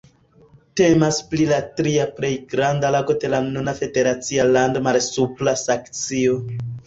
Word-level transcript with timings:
Temas 0.79 1.17
pri 1.33 1.43
la 1.49 1.57
tria 1.79 2.07
plej 2.19 2.31
granda 2.53 2.91
lago 2.97 3.17
de 3.25 3.31
la 3.35 3.41
nuna 3.49 3.75
federacia 3.81 4.47
lando 4.55 4.83
Malsupra 4.89 5.55
Saksio. 5.65 6.41